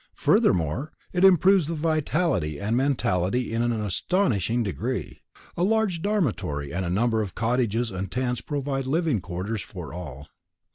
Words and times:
Furthermore, 0.15 0.91
it 1.13 1.23
improves 1.23 1.67
the 1.67 1.75
vitality 1.75 2.59
and 2.59 2.75
mentality 2.75 3.53
in 3.53 3.61
an 3.61 3.71
astonishing 3.71 4.63
degree. 4.63 5.21
A 5.55 5.61
large 5.61 6.01
dormitory, 6.01 6.73
and 6.73 6.83
a 6.83 6.89
number 6.89 7.21
of 7.21 7.35
cottages 7.35 7.91
and 7.91 8.11
tents 8.11 8.41
provide 8.41 8.87
living 8.87 9.21
quarters 9.21 9.61
for 9.61 9.93
all. 9.93 10.27